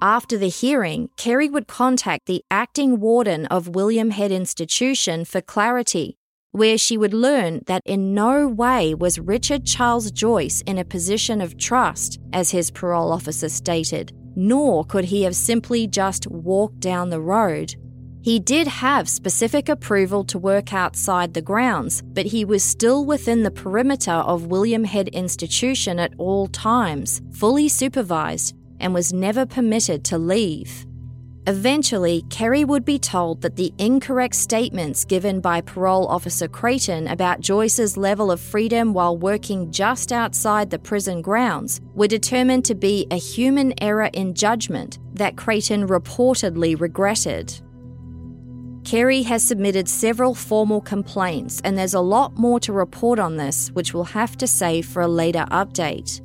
[0.00, 6.16] After the hearing, Kerri would contact the acting warden of William Head Institution for clarity,
[6.52, 11.40] where she would learn that in no way was Richard Charles Joyce in a position
[11.40, 17.10] of trust, as his parole officer stated, nor could he have simply just walked down
[17.10, 17.74] the road.
[18.22, 23.42] He did have specific approval to work outside the grounds, but he was still within
[23.42, 30.04] the perimeter of William Head Institution at all times, fully supervised, and was never permitted
[30.04, 30.86] to leave.
[31.48, 37.40] Eventually, Kerri would be told that the incorrect statements given by parole officer Creighton about
[37.40, 43.06] Joyce's level of freedom while working just outside the prison grounds were determined to be
[43.10, 47.58] a human error in judgment that Creighton reportedly regretted.
[48.82, 53.70] Kerri has submitted several formal complaints, and there's a lot more to report on this,
[53.72, 56.20] which we'll have to save for a later update.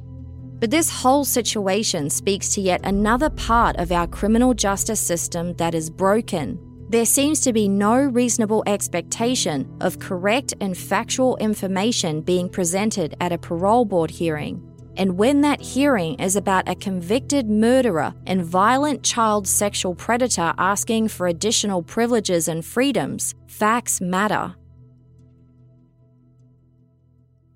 [0.63, 5.75] But this whole situation speaks to yet another part of our criminal justice system that
[5.75, 6.57] is broken.
[6.87, 13.33] There seems to be no reasonable expectation of correct and factual information being presented at
[13.33, 14.65] a parole board hearing.
[14.95, 21.09] And when that hearing is about a convicted murderer and violent child sexual predator asking
[21.09, 24.55] for additional privileges and freedoms, facts matter.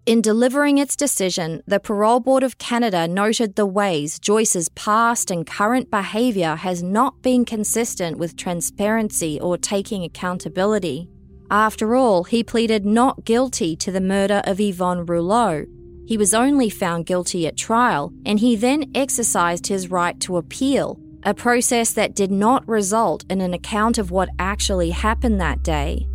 [0.08, 5.46] In delivering its decision, the Parole Board of Canada noted the ways Joyce's past and
[5.46, 11.10] current behaviour has not been consistent with transparency or taking accountability.
[11.52, 15.66] After all, he pleaded not guilty to the murder of Yvonne Rouleau.
[16.06, 20.98] He was only found guilty at trial, and he then exercised his right to appeal,
[21.24, 26.08] a process that did not result in an account of what actually happened that day.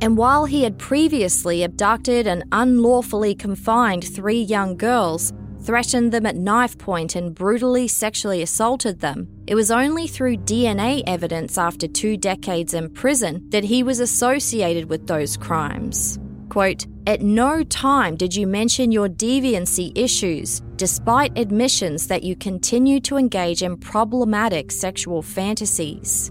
[0.00, 6.36] And while he had previously abducted and unlawfully confined three young girls, threatened them at
[6.36, 12.16] knife point, and brutally sexually assaulted them, it was only through DNA evidence after two
[12.16, 16.18] decades in prison that he was associated with those crimes.
[16.48, 23.00] Quote, At no time did you mention your deviancy issues, despite admissions that you continue
[23.00, 26.30] to engage in problematic sexual fantasies.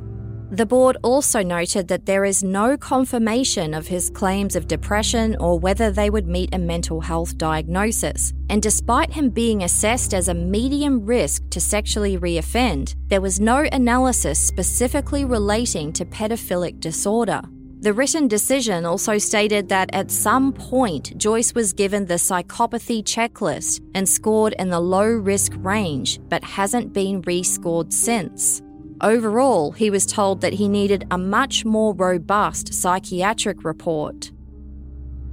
[0.49, 5.59] The board also noted that there is no confirmation of his claims of depression or
[5.59, 8.31] whether they would meet a mental health diagnosis.
[8.49, 13.67] And despite him being assessed as a medium risk to sexually reoffend, there was no
[13.73, 17.41] analysis specifically relating to pedophilic disorder.
[17.81, 23.81] The written decision also stated that at some point Joyce was given the psychopathy checklist
[23.93, 28.61] and scored in the low risk range, but hasn't been rescored since.
[29.01, 34.31] Overall, he was told that he needed a much more robust psychiatric report.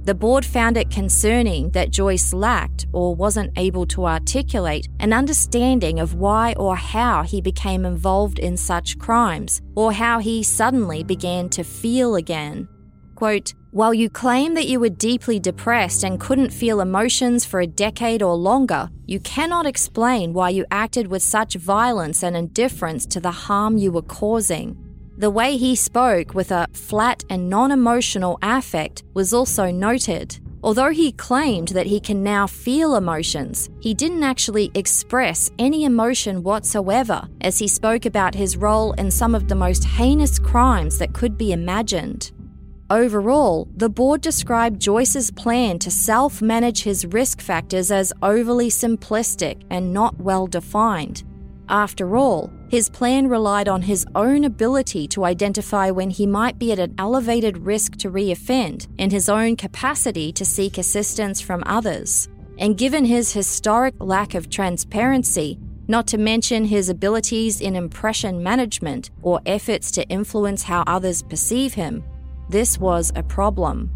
[0.03, 5.99] The board found it concerning that Joyce lacked or wasn't able to articulate an understanding
[5.99, 11.49] of why or how he became involved in such crimes, or how he suddenly began
[11.49, 12.67] to feel again.
[13.15, 17.67] Quote, while you claim that you were deeply depressed and couldn't feel emotions for a
[17.67, 23.19] decade or longer, you cannot explain why you acted with such violence and indifference to
[23.19, 24.77] the harm you were causing.
[25.17, 30.39] The way he spoke with a flat and non emotional affect was also noted.
[30.63, 36.43] Although he claimed that he can now feel emotions, he didn't actually express any emotion
[36.43, 41.13] whatsoever as he spoke about his role in some of the most heinous crimes that
[41.13, 42.31] could be imagined.
[42.91, 49.63] Overall, the board described Joyce's plan to self manage his risk factors as overly simplistic
[49.71, 51.23] and not well defined.
[51.67, 56.71] After all, his plan relied on his own ability to identify when he might be
[56.71, 62.29] at an elevated risk to reoffend and his own capacity to seek assistance from others.
[62.59, 65.57] And given his historic lack of transparency,
[65.87, 71.73] not to mention his abilities in impression management or efforts to influence how others perceive
[71.73, 72.03] him,
[72.49, 73.91] this was a problem.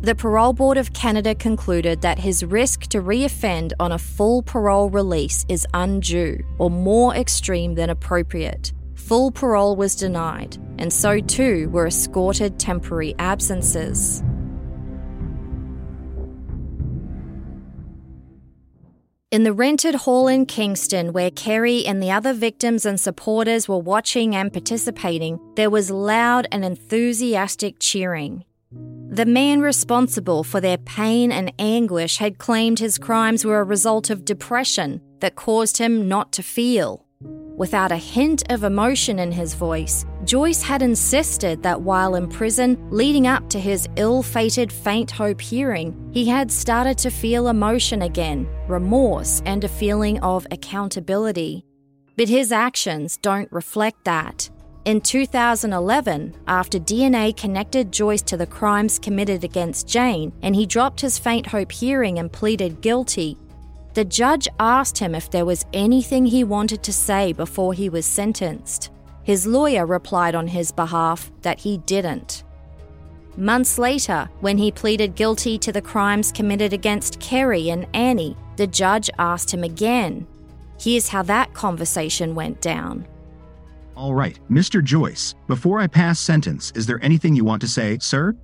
[0.00, 4.90] The Parole Board of Canada concluded that his risk to reoffend on a full parole
[4.90, 8.72] release is undue or more extreme than appropriate.
[8.96, 14.22] Full parole was denied, and so too were escorted temporary absences.
[19.34, 23.80] In the rented hall in Kingston, where Kerri and the other victims and supporters were
[23.80, 28.44] watching and participating, there was loud and enthusiastic cheering.
[29.10, 34.08] The man responsible for their pain and anguish had claimed his crimes were a result
[34.08, 37.03] of depression that caused him not to feel.
[37.56, 42.76] Without a hint of emotion in his voice, Joyce had insisted that while in prison,
[42.90, 48.02] leading up to his ill fated faint hope hearing, he had started to feel emotion
[48.02, 51.64] again, remorse, and a feeling of accountability.
[52.16, 54.50] But his actions don't reflect that.
[54.84, 61.00] In 2011, after DNA connected Joyce to the crimes committed against Jane and he dropped
[61.00, 63.38] his faint hope hearing and pleaded guilty,
[63.94, 68.04] the judge asked him if there was anything he wanted to say before he was
[68.04, 68.90] sentenced.
[69.22, 72.42] His lawyer replied on his behalf that he didn't.
[73.36, 78.66] Months later, when he pleaded guilty to the crimes committed against Kerri and Annie, the
[78.66, 80.26] judge asked him again.
[80.78, 83.06] Here's how that conversation went down.
[83.96, 84.82] All right, Mr.
[84.82, 88.36] Joyce, before I pass sentence, is there anything you want to say, sir?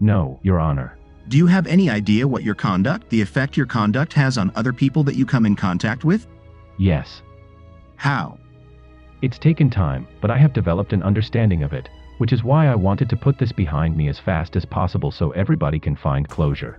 [0.00, 0.98] No, Your Honor.
[1.28, 4.72] Do you have any idea what your conduct, the effect your conduct has on other
[4.72, 6.28] people that you come in contact with?
[6.78, 7.22] Yes.
[7.96, 8.38] How?
[9.22, 12.76] It's taken time, but I have developed an understanding of it, which is why I
[12.76, 16.78] wanted to put this behind me as fast as possible so everybody can find closure.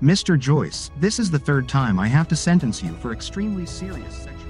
[0.00, 0.38] Mr.
[0.38, 4.47] Joyce, this is the third time I have to sentence you for extremely serious sexual.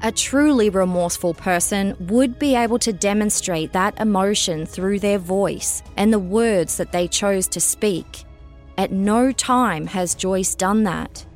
[0.00, 6.12] A truly remorseful person would be able to demonstrate that emotion through their voice and
[6.12, 8.24] the words that they chose to speak.
[8.76, 11.26] At no time has Joyce done that.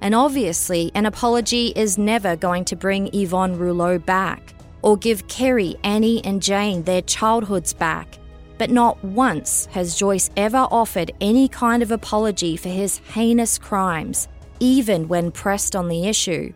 [0.00, 5.76] And obviously, an apology is never going to bring Yvonne Rouleau back or give Kerri,
[5.84, 8.18] Annie, and Jane their childhoods back.
[8.58, 14.26] But not once has Joyce ever offered any kind of apology for his heinous crimes,
[14.58, 16.52] even when pressed on the issue.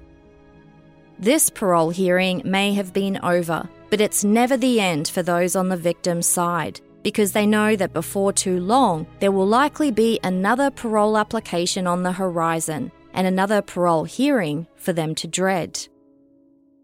[1.19, 5.69] This parole hearing may have been over, but it's never the end for those on
[5.69, 10.71] the victim's side because they know that before too long, there will likely be another
[10.71, 15.87] parole application on the horizon and another parole hearing for them to dread.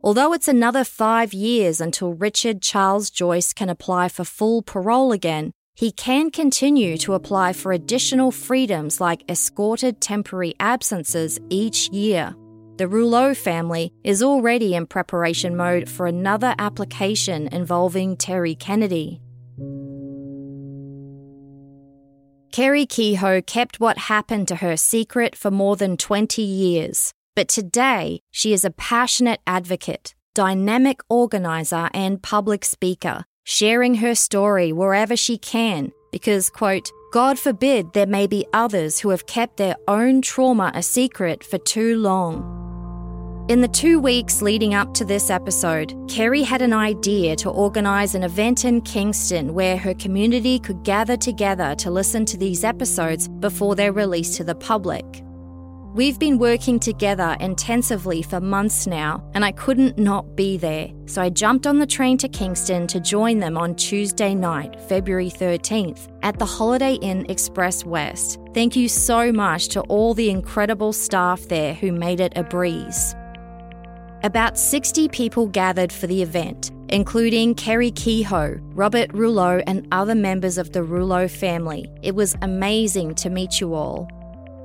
[0.02, 5.52] Although it's another five years until Richard Charles Joyce can apply for full parole again,
[5.74, 12.34] he can continue to apply for additional freedoms like escorted temporary absences each year.
[12.80, 19.20] The Rouleau family is already in preparation mode for another application involving Terry Kennedy.
[22.54, 28.22] Kerri Kehoe kept what happened to her secret for more than 20 years, but today
[28.30, 35.36] she is a passionate advocate, dynamic organizer, and public speaker, sharing her story wherever she
[35.36, 40.72] can because, quote, God forbid there may be others who have kept their own trauma
[40.74, 42.59] a secret for too long.
[43.50, 48.14] In the two weeks leading up to this episode, Kerri had an idea to organise
[48.14, 53.26] an event in Kingston where her community could gather together to listen to these episodes
[53.26, 55.04] before they're released to the public.
[55.96, 61.20] We've been working together intensively for months now, and I couldn't not be there, so
[61.20, 66.06] I jumped on the train to Kingston to join them on Tuesday night, February 13th,
[66.22, 68.38] at the Holiday Inn Express West.
[68.54, 73.16] Thank you so much to all the incredible staff there who made it a breeze.
[74.22, 80.58] About 60 people gathered for the event, including Kerri Kehoe, Robert Rouleau, and other members
[80.58, 81.90] of the Rouleau family.
[82.02, 84.10] It was amazing to meet you all.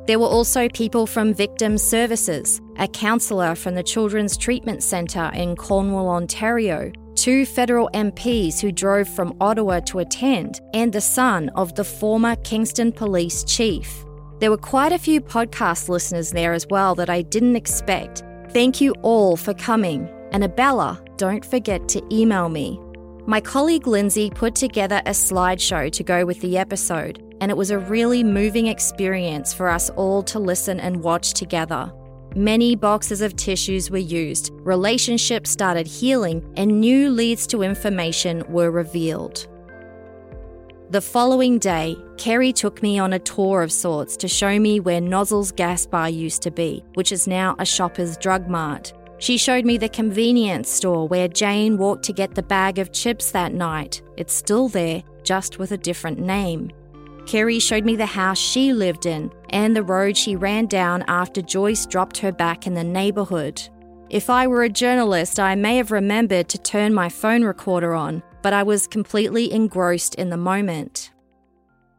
[0.07, 5.55] There were also people from Victim Services, a counsellor from the Children's Treatment Centre in
[5.55, 11.73] Cornwall, Ontario, two federal MPs who drove from Ottawa to attend, and the son of
[11.75, 14.03] the former Kingston Police Chief.
[14.39, 18.21] There were quite a few podcast listeners there as well that I didn't expect,
[18.55, 20.07] Thank you all for coming.
[20.31, 22.79] Annabella, don't forget to email me.
[23.27, 27.69] My colleague Lindsay put together a slideshow to go with the episode, and it was
[27.69, 31.91] a really moving experience for us all to listen and watch together.
[32.33, 38.71] Many boxes of tissues were used, relationships started healing, and new leads to information were
[38.71, 39.49] revealed.
[40.95, 45.01] The following day, Kerri took me on a tour of sorts to show me where
[45.01, 48.93] Nozzle's gas bar used to be, which is now a Shoppers Drug Mart.
[49.17, 53.31] She showed me the convenience store where Jane walked to get the bag of chips
[53.31, 54.01] that night.
[54.15, 56.71] It's still there, just with a different name.
[57.25, 61.41] Kerri showed me the house she lived in and the road she ran down after
[61.41, 63.61] Joyce dropped her back in the neighbourhood.
[64.09, 68.23] If I were a journalist, I may have remembered to turn my phone recorder on,
[68.45, 71.09] but I was completely engrossed in the moment.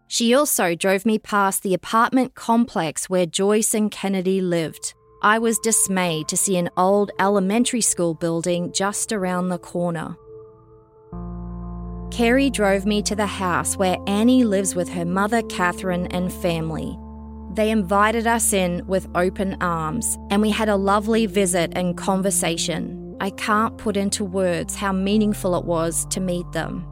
[0.06, 4.94] She also drove me past the apartment complex where Joyce and Kennedy lived.
[5.24, 10.14] I was dismayed to see an old elementary school building just around the corner.
[12.10, 16.96] Kerri drove me to the house where Annie lives with her mother, Catherine, and family.
[17.54, 23.05] They invited us in with open arms, and we had a lovely visit and conversation.
[23.20, 26.86] I can't put into words how meaningful it was to meet them.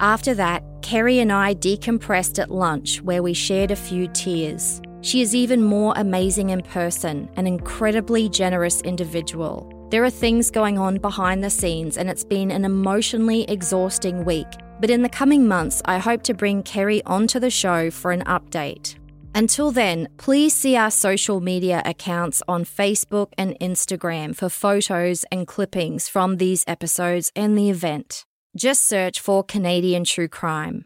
[0.00, 4.80] After that, Kerri and I decompressed at lunch where we shared a few tears.
[5.00, 9.72] She is even more amazing in person, an incredibly generous individual.
[9.90, 14.46] There are things going on behind the scenes, and it's been an emotionally exhausting week.
[14.80, 18.22] But in the coming months, I hope to bring Kerri onto the show for an
[18.24, 18.96] update.
[19.34, 25.46] Until then, please see our social media accounts on Facebook and Instagram for photos and
[25.46, 28.26] clippings from these episodes and the event.
[28.54, 30.84] Just search for Canadian True Crime.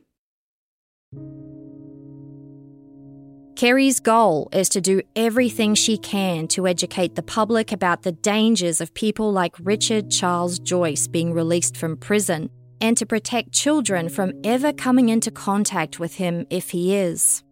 [3.57, 8.81] Kerri's goal is to do everything she can to educate the public about the dangers
[8.81, 14.35] of people like Richard Charles Joyce being released from prison and to protect children from
[14.45, 17.43] ever coming into contact with him if he is.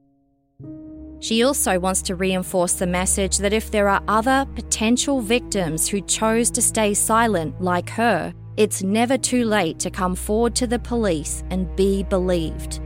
[1.20, 6.02] She also wants to reinforce the message that if there are other potential victims who
[6.02, 10.78] chose to stay silent like her, it's never too late to come forward to the
[10.78, 12.80] police and be believed.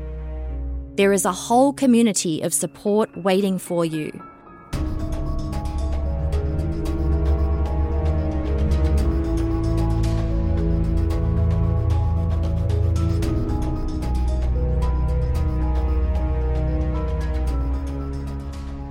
[0.95, 4.11] There is a whole community of support waiting for you.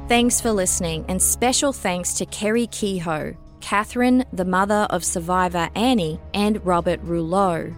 [0.07, 6.17] Thanks for listening, and special thanks to Kerri Kehoe, Catherine, the mother of survivor Annie,
[6.33, 7.73] and Robert Rouleau.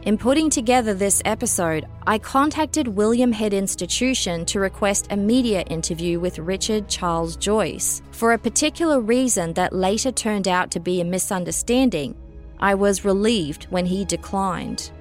[0.00, 6.18] In putting together this episode, I contacted William Head Institution to request a media interview
[6.18, 8.00] with Richard Charles Joyce.
[8.10, 12.16] For a particular reason that later turned out to be a misunderstanding,
[12.58, 14.92] I was relieved when he declined.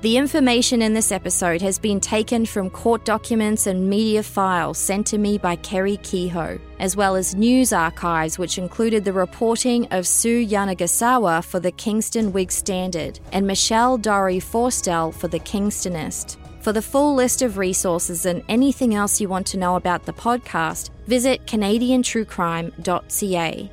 [0.00, 5.08] The information in this episode has been taken from court documents and media files sent
[5.08, 10.06] to me by Kerri Kehoe, as well as news archives which included the reporting of
[10.06, 16.36] Sue Yanagisawa for the Kingston Whig Standard and Michelle Dory Forstel for the Kingstonist.
[16.60, 20.12] For the full list of resources and anything else you want to know about the
[20.12, 23.72] podcast, visit CanadianTrueCrime.ca.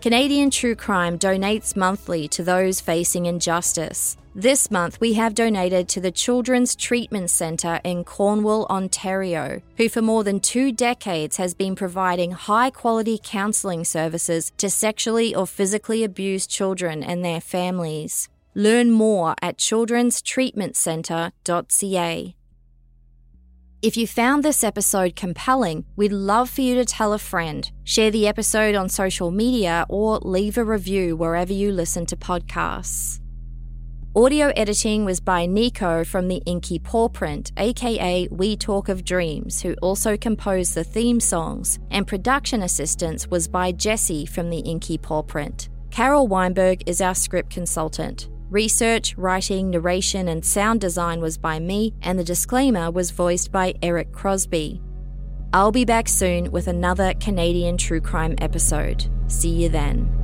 [0.00, 4.16] Canadian True Crime donates monthly to those facing injustice.
[4.34, 10.02] This month, we have donated to the Children's Treatment Centre in Cornwall, Ontario, who for
[10.02, 16.04] more than two decades has been providing high quality counselling services to sexually or physically
[16.04, 18.28] abused children and their families.
[18.54, 22.36] Learn more at childrenstreatmentcentre.ca.
[23.82, 28.12] If you found this episode compelling, we'd love for you to tell a friend, share
[28.12, 33.19] the episode on social media, or leave a review wherever you listen to podcasts.
[34.16, 39.62] Audio editing was by Nico from the Inky Paw Print, aka We Talk of Dreams,
[39.62, 44.98] who also composed the theme songs, and production assistance was by Jesse from the Inky
[44.98, 45.68] Paw Print.
[45.92, 48.28] Carol Weinberg is our script consultant.
[48.50, 53.74] Research, writing, narration, and sound design was by me, and the disclaimer was voiced by
[53.80, 54.82] Eric Crosby.
[55.52, 59.06] I'll be back soon with another Canadian true crime episode.
[59.28, 60.19] See you then.